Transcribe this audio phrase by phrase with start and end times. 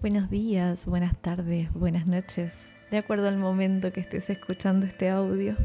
[0.00, 5.56] Buenos días, buenas tardes, buenas noches, de acuerdo al momento que estés escuchando este audio.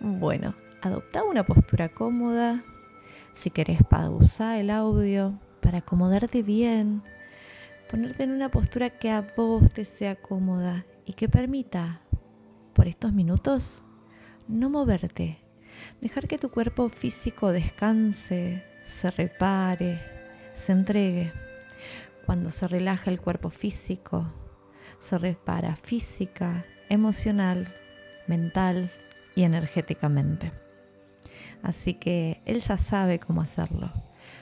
[0.00, 2.64] Bueno, adopta una postura cómoda.
[3.34, 7.02] Si querés pausar el audio para acomodarte bien,
[7.90, 12.00] ponerte en una postura que a vos te sea cómoda y que permita,
[12.72, 13.82] por estos minutos,
[14.48, 15.38] no moverte.
[16.00, 20.00] Dejar que tu cuerpo físico descanse, se repare,
[20.54, 21.45] se entregue.
[22.26, 24.26] Cuando se relaja el cuerpo físico,
[24.98, 27.72] se repara física, emocional,
[28.26, 28.90] mental
[29.36, 30.50] y energéticamente.
[31.62, 33.92] Así que él ya sabe cómo hacerlo.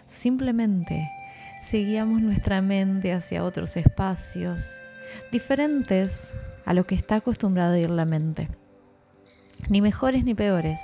[0.07, 1.11] Simplemente
[1.61, 4.77] si guiamos nuestra mente hacia otros espacios
[5.31, 6.33] diferentes
[6.65, 8.49] a lo que está acostumbrado a ir la mente.
[9.69, 10.81] Ni mejores ni peores,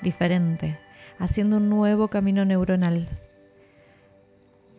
[0.00, 0.78] diferente,
[1.18, 3.08] haciendo un nuevo camino neuronal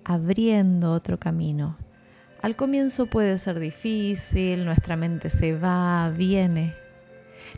[0.03, 1.77] abriendo otro camino.
[2.41, 6.73] Al comienzo puede ser difícil, nuestra mente se va, viene.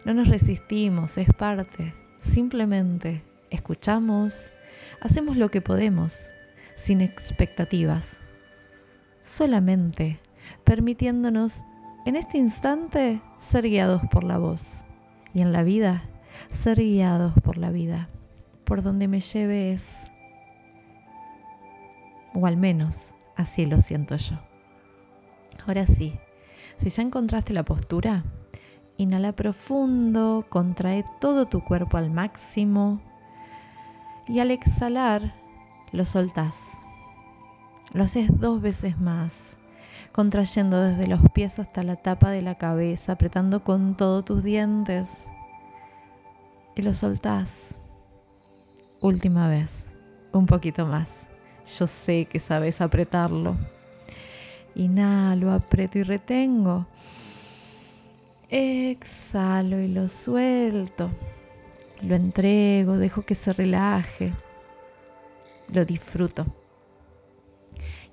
[0.06, 1.94] No nos resistimos, es parte.
[2.20, 4.52] Simplemente escuchamos,
[5.00, 6.30] hacemos lo que podemos,
[6.76, 8.20] sin expectativas.
[9.22, 10.20] Solamente
[10.66, 11.64] permitiéndonos
[12.06, 14.84] en este instante ser guiados por la voz.
[15.34, 16.04] Y en la vida,
[16.50, 18.10] ser guiados por la vida.
[18.66, 20.12] Por donde me lleve es
[22.34, 24.38] o al menos así lo siento yo.
[25.66, 26.20] Ahora sí,
[26.78, 28.24] si ya encontraste la postura,
[28.98, 33.02] inhala profundo, contrae todo tu cuerpo al máximo
[34.28, 35.34] y al exhalar
[35.92, 36.80] lo soltás.
[37.94, 39.58] Lo haces dos veces más,
[40.12, 45.28] contrayendo desde los pies hasta la tapa de la cabeza, apretando con todos tus dientes
[46.76, 47.78] y lo soltás.
[49.02, 49.92] Última vez,
[50.32, 51.30] un poquito más.
[51.78, 53.56] Yo sé que sabes apretarlo.
[54.76, 56.86] Inhalo, aprieto y retengo.
[58.50, 61.10] Exhalo y lo suelto.
[62.02, 64.34] Lo entrego, dejo que se relaje.
[65.70, 66.46] Lo disfruto.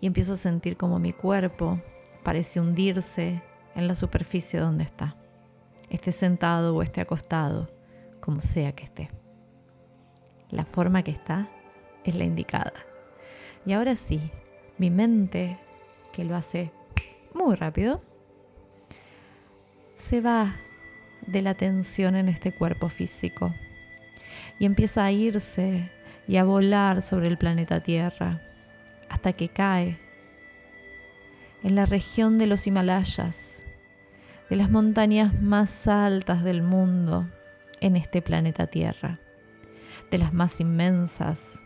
[0.00, 1.80] Y empiezo a sentir como mi cuerpo
[2.22, 3.42] parece hundirse
[3.74, 5.16] en la superficie donde está.
[5.88, 7.68] Esté sentado o esté acostado,
[8.20, 9.10] como sea que esté.
[10.50, 11.48] La forma que está
[12.04, 12.72] es la indicada.
[13.66, 14.30] Y ahora sí,
[14.78, 15.58] mi mente,
[16.12, 16.72] que lo hace
[17.34, 18.02] muy rápido,
[19.96, 20.56] se va
[21.26, 23.54] de la tensión en este cuerpo físico
[24.58, 25.90] y empieza a irse
[26.26, 28.40] y a volar sobre el planeta Tierra
[29.08, 29.98] hasta que cae
[31.62, 33.62] en la región de los Himalayas,
[34.48, 37.28] de las montañas más altas del mundo
[37.80, 39.18] en este planeta Tierra,
[40.10, 41.62] de las más inmensas,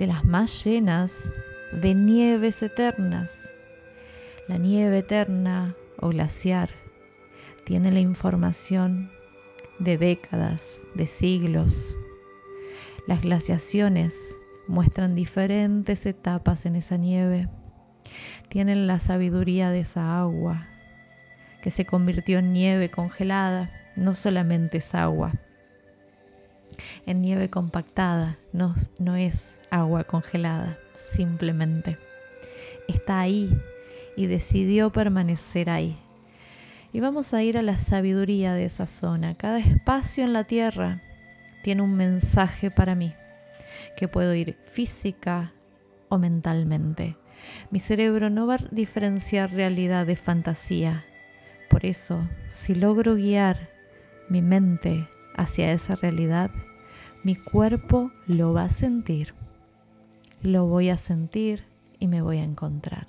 [0.00, 1.30] de las más llenas
[1.72, 3.54] de nieves eternas.
[4.48, 6.70] La nieve eterna o glaciar
[7.66, 9.10] tiene la información
[9.78, 11.98] de décadas, de siglos.
[13.06, 17.50] Las glaciaciones muestran diferentes etapas en esa nieve.
[18.48, 20.66] Tienen la sabiduría de esa agua
[21.62, 23.70] que se convirtió en nieve congelada.
[23.96, 25.34] No solamente es agua,
[27.06, 31.98] en nieve compactada, no, no es agua congelada, simplemente
[32.88, 33.56] está ahí
[34.16, 35.96] y decidió permanecer ahí.
[36.92, 39.36] Y vamos a ir a la sabiduría de esa zona.
[39.36, 41.02] Cada espacio en la tierra
[41.62, 43.14] tiene un mensaje para mí,
[43.96, 45.52] que puedo ir física
[46.08, 47.16] o mentalmente.
[47.70, 51.04] Mi cerebro no va a diferenciar realidad de fantasía.
[51.70, 53.70] Por eso, si logro guiar
[54.28, 56.50] mi mente hacia esa realidad,
[57.22, 59.34] mi cuerpo lo va a sentir.
[60.42, 61.64] Lo voy a sentir
[61.98, 63.06] y me voy a encontrar.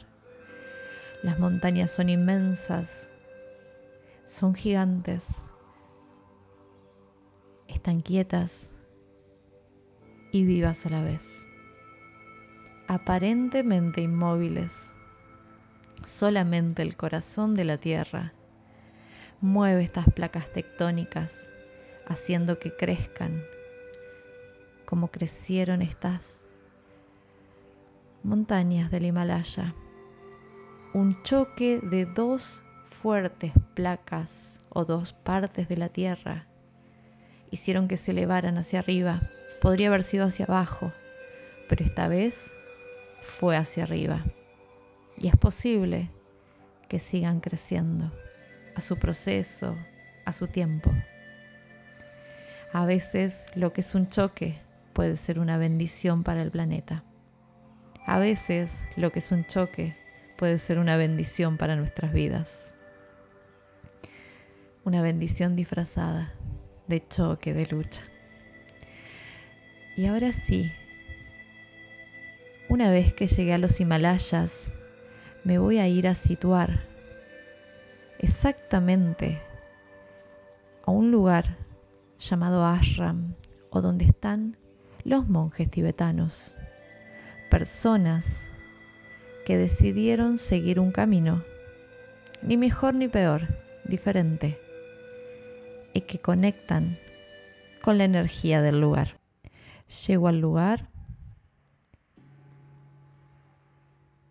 [1.23, 3.09] Las montañas son inmensas,
[4.25, 5.41] son gigantes,
[7.67, 8.71] están quietas
[10.31, 11.45] y vivas a la vez.
[12.88, 14.91] Aparentemente inmóviles,
[16.06, 18.33] solamente el corazón de la Tierra
[19.39, 21.50] mueve estas placas tectónicas,
[22.07, 23.44] haciendo que crezcan
[24.86, 26.42] como crecieron estas
[28.24, 29.74] montañas del Himalaya.
[30.94, 36.48] Un choque de dos fuertes placas o dos partes de la Tierra
[37.51, 39.21] hicieron que se elevaran hacia arriba.
[39.62, 40.92] Podría haber sido hacia abajo,
[41.69, 42.53] pero esta vez
[43.21, 44.25] fue hacia arriba.
[45.18, 46.09] Y es posible
[46.89, 48.12] que sigan creciendo
[48.75, 49.75] a su proceso,
[50.25, 50.92] a su tiempo.
[52.73, 54.56] A veces lo que es un choque
[54.94, 57.03] puede ser una bendición para el planeta.
[58.07, 59.97] A veces lo que es un choque
[60.38, 62.73] puede ser una bendición para nuestras vidas.
[64.85, 66.33] Una bendición disfrazada
[66.88, 68.01] de choque, de lucha.
[69.97, 70.71] Y ahora sí,
[72.69, 74.71] una vez que llegué a los Himalayas,
[75.44, 76.85] me voy a ir a situar
[78.17, 79.41] exactamente
[80.85, 81.57] a un lugar
[82.21, 83.33] llamado Ashram
[83.71, 84.57] o donde están
[85.03, 86.56] los monjes tibetanos,
[87.50, 88.51] personas
[89.45, 91.44] que decidieron seguir un camino,
[92.44, 93.47] ni mejor ni peor,
[93.85, 94.59] diferente,
[95.94, 97.00] y que conectan
[97.81, 99.19] con la energía del lugar.
[100.07, 100.89] Llego al lugar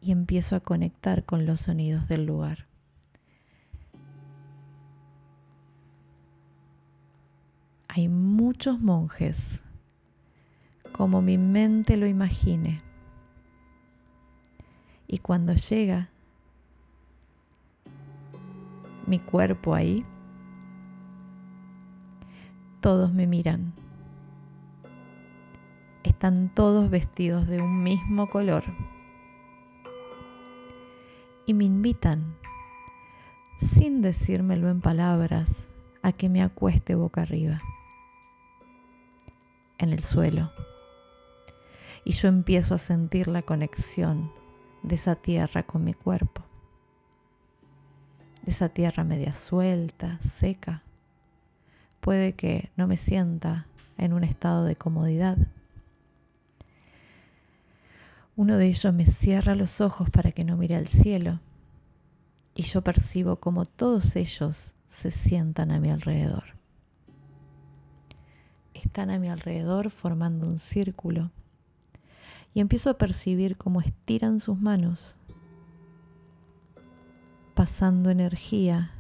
[0.01, 2.70] y empiezo a conectar con los sonidos del lugar.
[7.93, 9.65] Hay muchos monjes,
[10.93, 12.81] como mi mente lo imagine.
[15.09, 16.09] Y cuando llega
[19.09, 20.07] mi cuerpo ahí,
[22.81, 23.73] todos me miran.
[26.05, 28.63] Están todos vestidos de un mismo color
[31.45, 32.37] y me invitan,
[33.59, 35.67] sin decírmelo en palabras,
[36.03, 37.61] a que me acueste boca arriba,
[39.81, 40.53] en el suelo.
[42.05, 44.31] Y yo empiezo a sentir la conexión
[44.83, 46.45] de esa tierra con mi cuerpo,
[48.43, 50.83] de esa tierra media suelta, seca.
[52.01, 53.67] Puede que no me sienta
[53.99, 55.37] en un estado de comodidad.
[58.37, 61.41] Uno de ellos me cierra los ojos para que no mire al cielo
[62.55, 66.60] y yo percibo como todos ellos se sientan a mi alrededor.
[68.83, 71.31] Están a mi alrededor formando un círculo
[72.55, 75.19] y empiezo a percibir cómo estiran sus manos,
[77.55, 78.93] pasando energía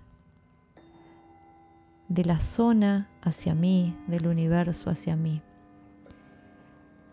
[2.08, 5.40] de la zona hacia mí, del universo hacia mí.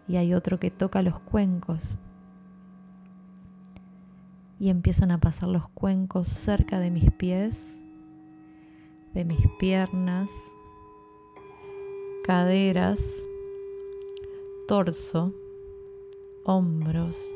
[0.09, 1.97] Y hay otro que toca los cuencos
[4.59, 7.79] y empiezan a pasar los cuencos cerca de mis pies,
[9.13, 10.29] de mis piernas,
[12.27, 13.25] caderas,
[14.67, 15.33] torso,
[16.43, 17.33] hombros,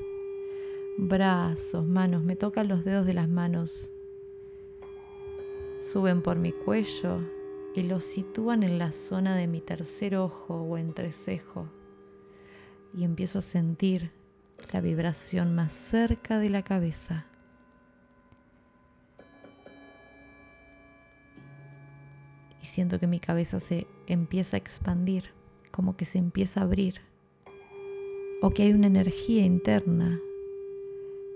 [0.98, 2.24] brazos, manos.
[2.24, 3.90] Me tocan los dedos de las manos.
[5.80, 7.22] Suben por mi cuello
[7.74, 11.70] y los sitúan en la zona de mi tercer ojo o entrecejo.
[12.94, 14.12] Y empiezo a sentir
[14.74, 17.31] la vibración más cerca de la cabeza.
[22.72, 25.26] Siento que mi cabeza se empieza a expandir,
[25.72, 27.02] como que se empieza a abrir,
[28.42, 30.20] o que hay una energía interna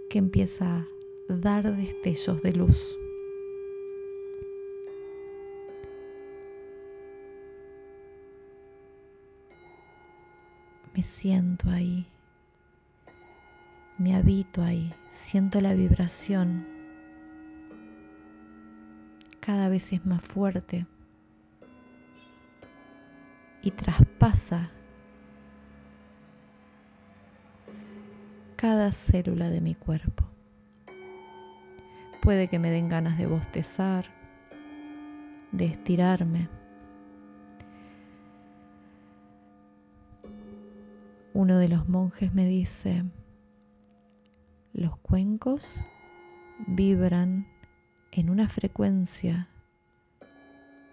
[0.09, 0.87] que empieza
[1.29, 2.97] a dar destellos de luz.
[10.93, 12.07] Me siento ahí
[13.97, 16.67] me habito ahí, siento la vibración.
[19.39, 20.85] Cada vez es más fuerte
[23.65, 24.69] y traspasa
[28.55, 30.23] cada célula de mi cuerpo.
[32.21, 34.05] Puede que me den ganas de bostezar,
[35.51, 36.47] de estirarme.
[41.33, 43.03] Uno de los monjes me dice,
[44.73, 45.81] los cuencos
[46.67, 47.47] vibran
[48.11, 49.49] en una frecuencia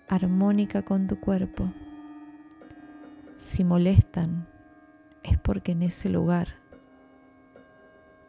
[0.08, 1.70] armónica con tu cuerpo.
[3.42, 4.48] Si molestan,
[5.24, 6.48] es porque en ese lugar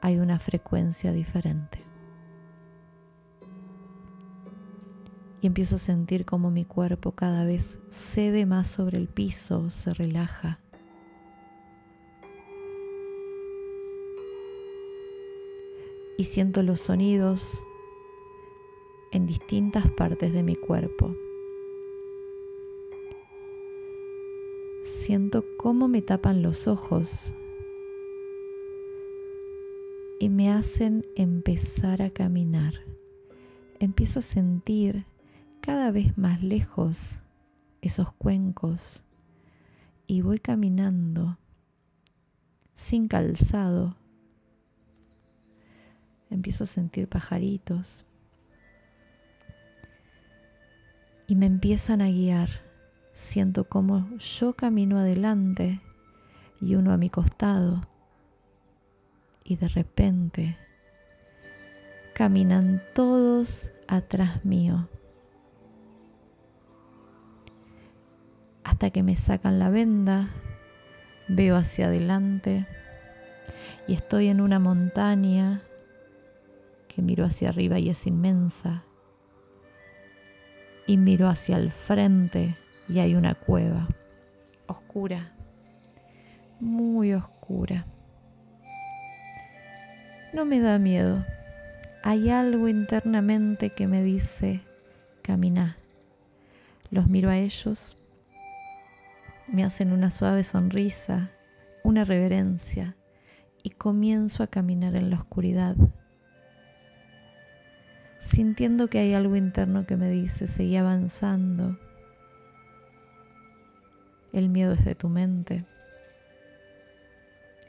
[0.02, 1.80] hay una frecuencia diferente.
[5.40, 9.94] Y empiezo a sentir como mi cuerpo cada vez cede más sobre el piso, se
[9.94, 10.60] relaja.
[16.16, 17.66] y siento los sonidos
[19.12, 21.16] en distintas partes de mi cuerpo.
[25.06, 27.34] Siento cómo me tapan los ojos
[30.18, 32.76] y me hacen empezar a caminar.
[33.82, 35.06] Empiezo a sentir
[35.60, 37.20] cada vez más lejos
[37.82, 39.04] esos cuencos
[40.08, 41.38] y voy caminando
[42.76, 43.98] sin calzado
[46.30, 48.06] empiezo a sentir pajaritos
[51.28, 52.73] y me empiezan a guiar.
[53.14, 55.82] Siento como yo camino adelante
[56.60, 57.82] y uno a mi costado
[59.44, 60.58] y de repente
[62.16, 64.88] caminan todos atrás mío.
[68.64, 70.30] Hasta que me sacan la venda,
[71.28, 72.66] veo hacia adelante
[73.88, 75.62] y estoy en una montaña
[76.88, 78.86] que miro hacia arriba y es inmensa.
[80.88, 83.88] Y miro hacia el frente y hay una cueva
[84.68, 85.34] oscura,
[86.60, 87.86] muy oscura.
[90.34, 91.26] No me da miedo.
[92.04, 94.62] Hay algo internamente que me dice,
[95.22, 95.78] camina.
[96.90, 97.98] Los miro a ellos,
[99.48, 101.32] me hacen una suave sonrisa,
[101.84, 102.96] una reverencia
[103.64, 105.76] y comienzo a caminar en la oscuridad,
[108.20, 111.78] sintiendo que hay algo interno que me dice, seguí avanzando.
[114.34, 115.64] El miedo es de tu mente.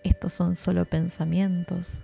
[0.03, 2.03] Estos son solo pensamientos.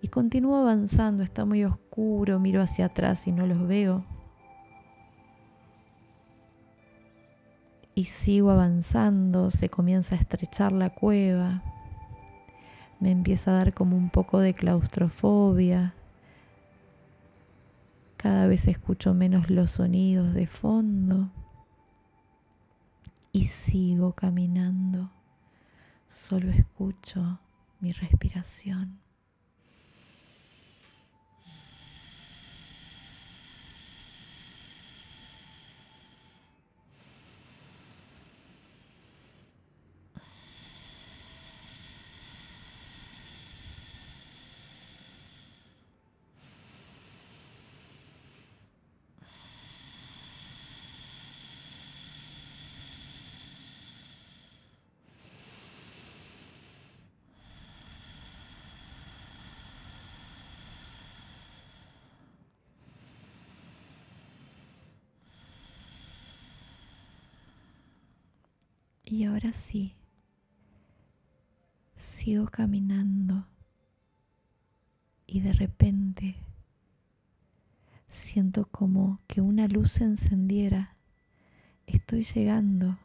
[0.00, 4.04] Y continúo avanzando, está muy oscuro, miro hacia atrás y no los veo.
[7.94, 11.62] Y sigo avanzando, se comienza a estrechar la cueva,
[12.98, 15.94] me empieza a dar como un poco de claustrofobia.
[18.16, 21.30] Cada vez escucho menos los sonidos de fondo
[23.32, 25.10] y sigo caminando.
[26.08, 27.40] Solo escucho
[27.80, 29.01] mi respiración.
[69.12, 69.94] Y ahora sí,
[71.96, 73.46] sigo caminando
[75.26, 76.36] y de repente
[78.08, 80.96] siento como que una luz se encendiera.
[81.86, 82.98] Estoy llegando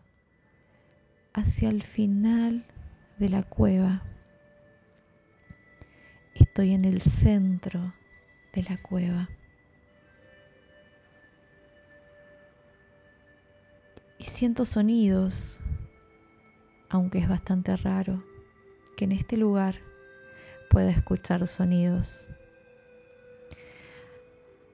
[1.33, 2.65] hacia el final
[3.19, 4.01] de la cueva.
[6.35, 7.93] Estoy en el centro
[8.53, 9.27] de la cueva.
[14.17, 15.59] Y siento sonidos
[16.97, 18.23] aunque es bastante raro
[18.95, 19.75] que en este lugar
[20.67, 22.27] pueda escuchar sonidos.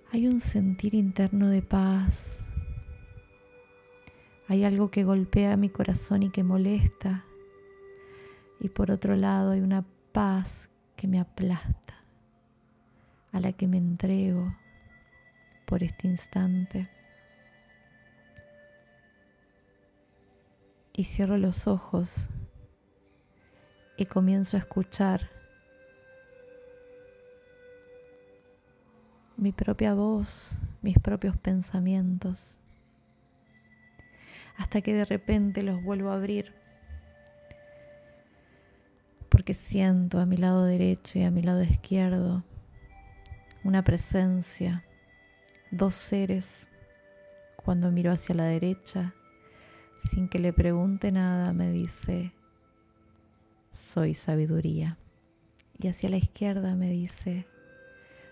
[0.10, 2.40] Hay un sentir interno de paz.
[4.48, 7.26] Hay algo que golpea mi corazón y que molesta.
[8.62, 12.06] Y por otro lado hay una paz que me aplasta,
[13.34, 14.56] a la que me entrego
[15.66, 16.90] por este instante.
[20.96, 22.30] Y cierro los ojos
[23.98, 25.30] y comienzo a escuchar
[29.38, 32.60] mi propia voz, mis propios pensamientos,
[34.58, 36.54] hasta que de repente los vuelvo a abrir,
[39.30, 42.44] porque siento a mi lado derecho y a mi lado izquierdo
[43.64, 44.84] una presencia,
[45.72, 46.70] dos seres,
[47.56, 49.16] cuando miro hacia la derecha
[50.10, 52.34] sin que le pregunte nada, me dice,
[53.72, 54.98] soy sabiduría.
[55.80, 57.48] Y hacia la izquierda me dice,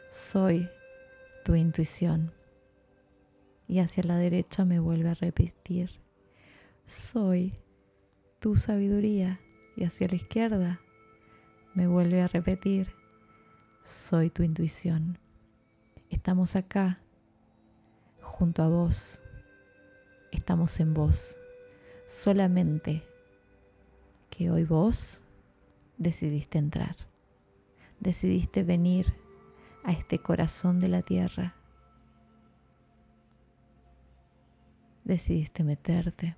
[0.10, 0.70] soy
[1.44, 2.32] tu intuición.
[3.68, 5.92] Y hacia la derecha me vuelve a repetir,
[6.86, 7.56] soy
[8.40, 9.40] tu sabiduría.
[9.76, 10.82] Y hacia la izquierda
[11.74, 12.94] me vuelve a repetir,
[13.84, 15.18] soy tu intuición.
[16.10, 17.00] Estamos acá,
[18.22, 19.22] junto a vos.
[20.32, 21.38] Estamos en vos
[22.12, 23.04] solamente
[24.30, 25.24] que hoy vos
[25.98, 26.96] decidiste entrar,
[28.02, 29.16] decidiste venir
[29.86, 31.56] a este corazón de la tierra,
[35.06, 36.36] decidiste meterte.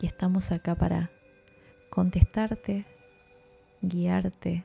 [0.00, 1.10] Y estamos acá para
[1.90, 2.86] contestarte,
[3.82, 4.64] guiarte,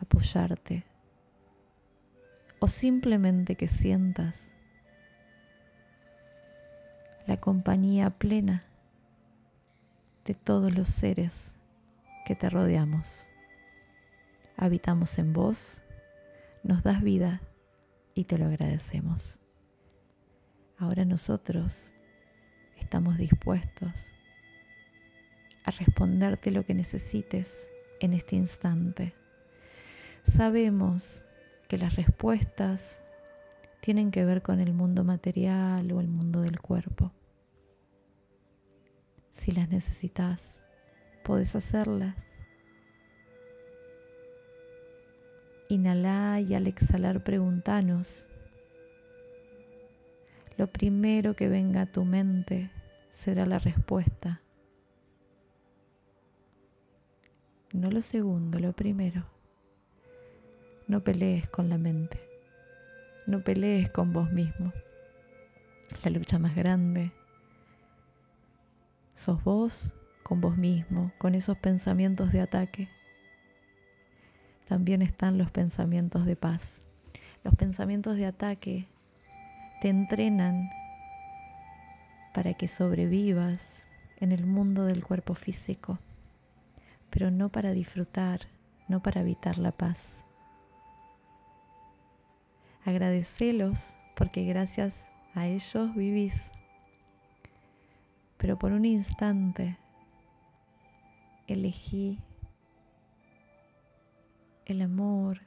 [0.00, 0.84] apoyarte,
[2.58, 4.53] o simplemente que sientas
[7.26, 8.64] la compañía plena
[10.24, 11.56] de todos los seres
[12.26, 13.26] que te rodeamos.
[14.56, 15.82] Habitamos en vos,
[16.62, 17.40] nos das vida
[18.14, 19.38] y te lo agradecemos.
[20.78, 21.92] Ahora nosotros
[22.78, 23.92] estamos dispuestos
[25.64, 27.68] a responderte lo que necesites
[28.00, 29.14] en este instante.
[30.22, 31.24] Sabemos
[31.68, 33.03] que las respuestas
[33.84, 37.12] tienen que ver con el mundo material o el mundo del cuerpo.
[39.30, 40.62] Si las necesitas,
[41.22, 42.34] puedes hacerlas.
[45.68, 48.26] Inhala y al exhalar preguntanos.
[50.56, 52.70] Lo primero que venga a tu mente
[53.10, 54.40] será la respuesta.
[57.74, 59.26] No lo segundo, lo primero.
[60.88, 62.33] No pelees con la mente.
[63.26, 64.72] No pelees con vos mismo.
[66.02, 67.12] La lucha más grande.
[69.14, 72.88] Sos vos con vos mismo, con esos pensamientos de ataque.
[74.66, 76.86] También están los pensamientos de paz.
[77.44, 78.88] Los pensamientos de ataque
[79.80, 80.70] te entrenan
[82.32, 83.86] para que sobrevivas
[84.18, 85.98] en el mundo del cuerpo físico,
[87.10, 88.40] pero no para disfrutar,
[88.88, 90.23] no para evitar la paz.
[92.84, 96.52] Agradecelos porque gracias a ellos vivís.
[98.36, 99.78] Pero por un instante
[101.46, 102.18] elegí
[104.66, 105.40] el amor,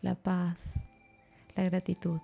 [0.00, 0.82] la paz,
[1.56, 2.20] la gratitud,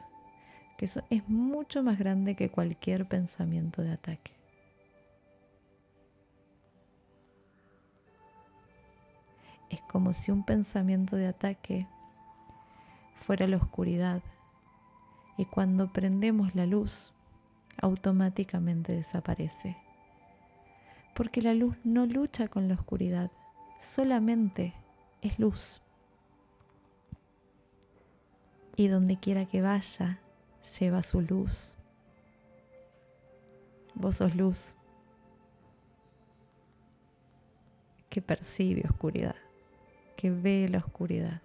[0.76, 4.32] que eso es mucho más grande que cualquier pensamiento de ataque.
[9.68, 11.86] Es como si un pensamiento de ataque
[13.14, 14.20] fuera la oscuridad
[15.40, 17.14] y cuando prendemos la luz
[17.80, 19.78] automáticamente desaparece.
[21.14, 23.30] Porque la luz no lucha con la oscuridad,
[23.78, 24.74] solamente
[25.22, 25.80] es luz.
[28.76, 30.20] Y donde quiera que vaya,
[30.78, 31.74] lleva su luz.
[33.94, 34.76] Vos sos luz
[38.10, 39.36] que percibe oscuridad,
[40.18, 41.40] que ve la oscuridad.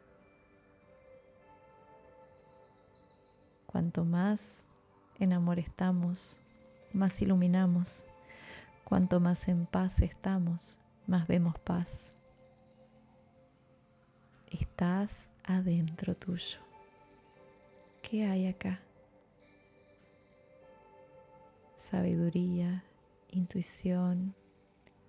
[3.75, 4.66] Cuanto más
[5.20, 6.40] en amor estamos,
[6.94, 8.05] más iluminamos.
[8.85, 12.14] Cuanto más en paz estamos, más vemos paz.
[14.50, 16.59] Estás adentro tuyo.
[18.01, 18.79] ¿Qué hay acá?
[21.75, 22.81] Sabiduría,
[23.27, 24.33] intuición,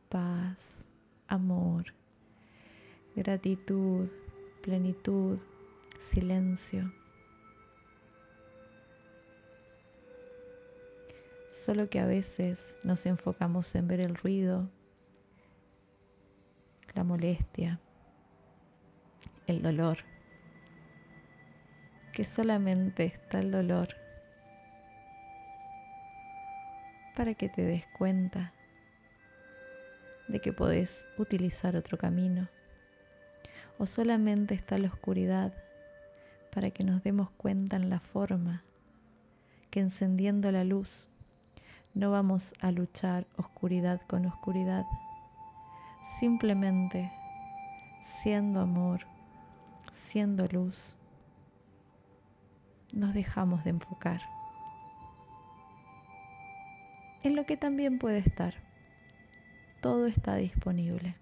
[0.09, 0.89] paz,
[1.29, 1.95] amor,
[3.15, 4.09] gratitud,
[4.61, 5.39] plenitud,
[6.01, 6.93] silencio.
[11.67, 14.71] Solo que a veces nos enfocamos en ver el ruido,
[16.95, 17.81] la molestia,
[19.49, 19.99] el dolor,
[22.13, 23.89] que solamente está el dolor
[27.17, 28.53] para que te des cuenta
[30.29, 32.49] de que podés utilizar otro camino.
[33.77, 35.53] O solamente está la oscuridad
[36.55, 38.63] para que nos demos cuenta en la forma
[39.73, 41.09] que encendiendo la luz
[41.97, 44.85] no vamos a luchar oscuridad con oscuridad,
[46.21, 47.11] simplemente
[48.03, 49.07] siendo amor,
[49.93, 50.95] siendo luz,
[52.93, 54.21] nos dejamos de enfocar
[57.23, 58.53] en lo que también puede estar.
[59.81, 61.17] Todo está disponible.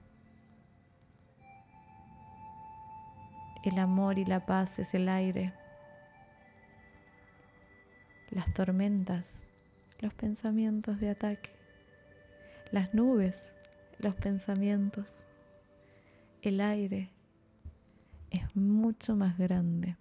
[3.63, 5.53] El amor y la paz es el aire.
[8.31, 9.47] Las tormentas
[10.01, 11.51] los pensamientos de ataque,
[12.71, 13.55] las nubes,
[13.99, 15.19] los pensamientos,
[16.43, 17.11] el aire
[18.31, 19.97] es mucho más grande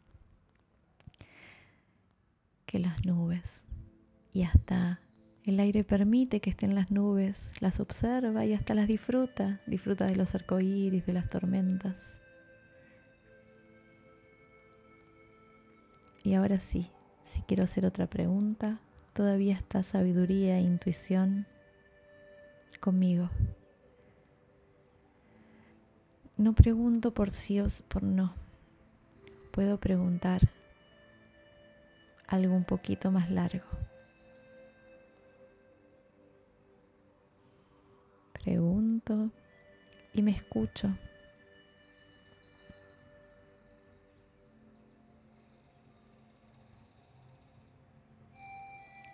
[2.66, 3.64] que las nubes.
[4.34, 5.00] Y hasta
[5.44, 10.16] el aire permite que estén las nubes, las observa y hasta las disfruta, disfruta de
[10.16, 12.20] los arcoíris, de las tormentas.
[16.24, 16.90] Y ahora sí,
[17.22, 18.80] si quiero hacer otra pregunta,
[19.14, 21.46] todavía está sabiduría e intuición
[22.80, 23.30] conmigo.
[26.36, 28.34] No pregunto por sí o por no.
[29.52, 30.42] Puedo preguntar
[32.28, 33.66] algo un poquito más largo.
[38.34, 39.30] Pregunto
[40.14, 40.90] y me escucho.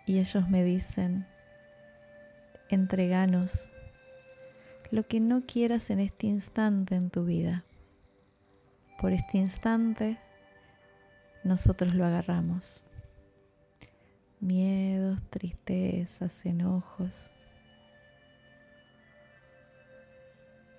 [0.10, 1.28] Y ellos me dicen,
[2.68, 3.70] entreganos
[4.90, 7.64] lo que no quieras en este instante en tu vida.
[9.00, 10.18] Por este instante
[11.44, 12.84] nosotros lo agarramos.
[14.40, 17.30] Miedos, tristezas, enojos,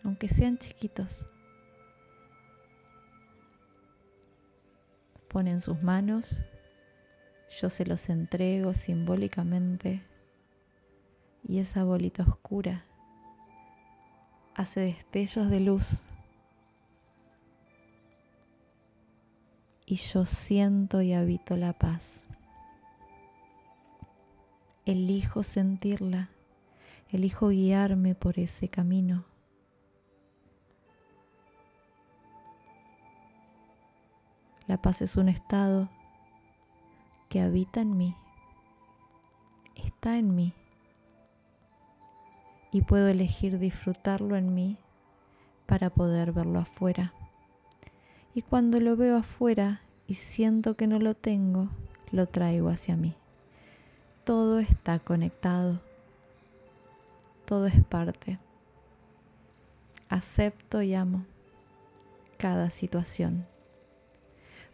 [0.03, 1.25] aunque sean chiquitos.
[5.29, 6.43] Ponen sus manos,
[7.51, 10.03] yo se los entrego simbólicamente
[11.47, 12.85] y esa bolita oscura
[14.55, 16.01] hace destellos de luz
[19.87, 22.25] y yo siento y habito la paz.
[24.87, 26.31] Elijo sentirla,
[27.09, 29.25] elijo guiarme por ese camino.
[34.69, 35.89] La paz es un estado
[37.31, 38.15] que habita en mí,
[39.77, 40.53] está en mí
[42.73, 44.77] y puedo elegir disfrutarlo en mí
[45.65, 47.15] para poder verlo afuera.
[48.35, 51.69] Y cuando lo veo afuera y siento que no lo tengo,
[52.11, 53.15] lo traigo hacia mí.
[54.25, 55.81] Todo está conectado.
[57.45, 58.39] Todo es parte.
[60.09, 61.25] Acepto y amo
[62.39, 63.47] cada situación.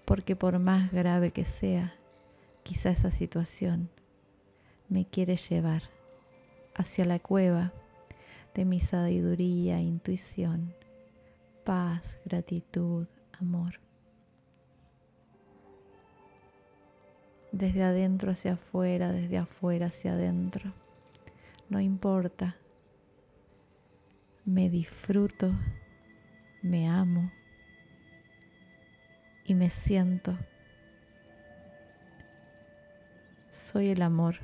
[0.06, 1.94] Porque por más grave que sea,
[2.66, 3.88] quizá esa situación
[4.88, 5.84] me quiere llevar
[6.74, 7.72] hacia la cueva
[8.56, 10.74] de mi sabiduría, intuición,
[11.62, 13.06] paz, gratitud,
[13.38, 13.78] amor.
[17.52, 20.72] Desde adentro hacia afuera, desde afuera hacia adentro.
[21.68, 22.56] No importa.
[24.44, 25.52] Me disfruto,
[26.62, 27.30] me amo
[29.44, 30.36] y me siento.
[33.56, 34.36] Soy el amor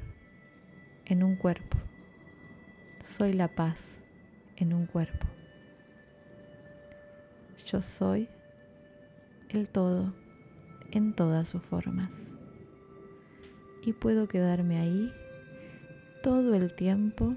[1.04, 1.76] en un cuerpo.
[3.02, 4.02] Soy la paz
[4.56, 5.26] en un cuerpo.
[7.70, 8.26] Yo soy
[9.50, 10.14] el todo
[10.92, 12.32] en todas sus formas.
[13.82, 15.12] Y puedo quedarme ahí
[16.22, 17.36] todo el tiempo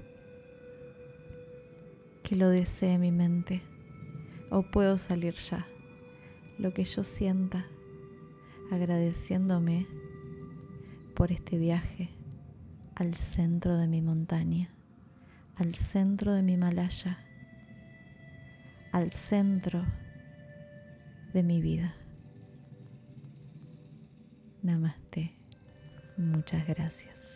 [2.22, 3.60] que lo desee mi mente.
[4.50, 5.66] O puedo salir ya,
[6.56, 7.66] lo que yo sienta,
[8.72, 9.86] agradeciéndome
[11.16, 12.10] por este viaje
[12.94, 14.68] al centro de mi montaña,
[15.56, 17.18] al centro de mi Malaya,
[18.92, 19.82] al centro
[21.32, 21.94] de mi vida.
[24.62, 25.34] Namaste.
[26.18, 27.35] Muchas gracias.